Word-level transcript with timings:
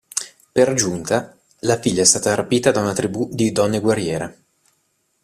Per 0.51 0.73
giunta, 0.73 1.37
la 1.59 1.79
figlia 1.79 2.01
è 2.01 2.05
stata 2.05 2.33
rapita 2.33 2.71
da 2.71 2.79
una 2.79 2.91
tribù 2.93 3.29
di 3.31 3.51
donne 3.51 3.79
guerriere. 3.79 4.37